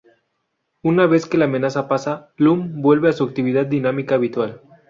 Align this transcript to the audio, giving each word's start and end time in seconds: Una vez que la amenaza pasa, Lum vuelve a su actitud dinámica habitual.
Una 0.81 1.05
vez 1.05 1.27
que 1.27 1.37
la 1.37 1.45
amenaza 1.45 1.87
pasa, 1.87 2.31
Lum 2.37 2.81
vuelve 2.81 3.09
a 3.09 3.13
su 3.13 3.23
actitud 3.23 3.67
dinámica 3.67 4.15
habitual. 4.15 4.59